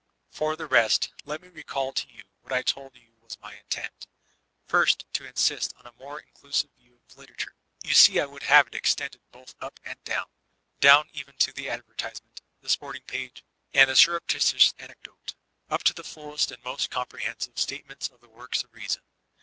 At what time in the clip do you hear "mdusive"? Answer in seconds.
6.23-6.71